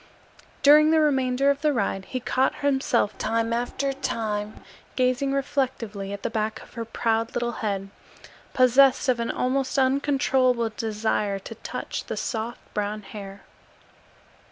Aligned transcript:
During 0.63 0.89
the 0.89 0.99
remainder 0.99 1.51
of 1.51 1.61
the 1.61 1.71
ride 1.71 2.05
he 2.05 2.19
caught 2.19 2.55
himself 2.65 3.15
time 3.19 3.53
after 3.53 3.93
time 3.93 4.63
gazing 4.95 5.31
reflectively 5.31 6.11
at 6.11 6.23
the 6.23 6.29
back 6.31 6.59
of 6.63 6.73
her 6.73 6.85
proud 6.85 7.35
little 7.35 7.51
head, 7.61 7.89
possessed 8.51 9.07
of 9.07 9.19
an 9.19 9.29
almost 9.29 9.77
uncontrollable 9.77 10.69
desire 10.71 11.37
to 11.37 11.53
touch 11.53 12.05
the 12.05 12.17
soft 12.17 12.61
brown 12.73 13.03
hair. 13.03 13.43